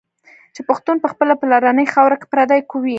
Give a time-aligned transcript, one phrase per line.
[0.55, 2.89] چي پښتون په خپلي پلرنۍ خاوره کي پردی کوي